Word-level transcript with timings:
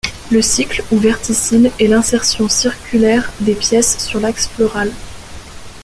Le 0.31 0.41
cycle, 0.41 0.83
ou 0.89 0.97
verticille, 0.97 1.71
est 1.79 1.85
l'insertion 1.85 2.49
circulaire 2.49 3.31
des 3.39 3.53
pièces 3.53 3.99
sur 4.03 4.19
l'axe 4.19 4.47
floral. 4.47 4.91